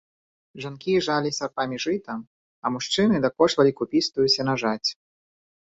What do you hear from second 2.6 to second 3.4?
а мужчыны